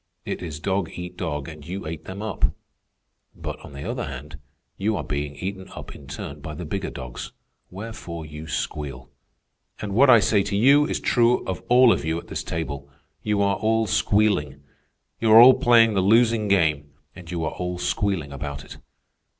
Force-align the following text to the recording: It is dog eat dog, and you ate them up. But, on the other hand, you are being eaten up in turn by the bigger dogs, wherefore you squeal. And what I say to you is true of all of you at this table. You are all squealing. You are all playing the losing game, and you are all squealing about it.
It 0.25 0.41
is 0.41 0.59
dog 0.59 0.89
eat 0.95 1.15
dog, 1.15 1.47
and 1.47 1.63
you 1.63 1.85
ate 1.85 2.05
them 2.05 2.23
up. 2.23 2.45
But, 3.35 3.59
on 3.59 3.73
the 3.73 3.83
other 3.87 4.05
hand, 4.05 4.39
you 4.75 4.97
are 4.97 5.03
being 5.03 5.35
eaten 5.35 5.69
up 5.75 5.93
in 5.95 6.07
turn 6.07 6.39
by 6.39 6.55
the 6.55 6.65
bigger 6.65 6.89
dogs, 6.89 7.33
wherefore 7.69 8.25
you 8.25 8.47
squeal. 8.47 9.11
And 9.79 9.93
what 9.93 10.09
I 10.09 10.19
say 10.19 10.41
to 10.41 10.55
you 10.55 10.87
is 10.87 10.99
true 10.99 11.45
of 11.45 11.61
all 11.69 11.93
of 11.93 12.03
you 12.03 12.17
at 12.17 12.29
this 12.29 12.43
table. 12.43 12.89
You 13.21 13.43
are 13.43 13.57
all 13.57 13.85
squealing. 13.85 14.63
You 15.19 15.31
are 15.33 15.39
all 15.39 15.53
playing 15.59 15.93
the 15.93 16.01
losing 16.01 16.47
game, 16.47 16.93
and 17.15 17.29
you 17.29 17.43
are 17.45 17.51
all 17.51 17.77
squealing 17.77 18.31
about 18.31 18.65
it. 18.65 18.77